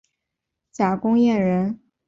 [0.71, 1.79] 贾公彦人。